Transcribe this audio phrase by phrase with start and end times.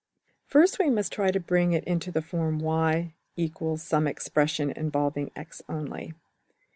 [0.47, 5.29] First we must try to bring it into the form $y ={}$ some expression involving
[5.35, 6.15] $x$~only.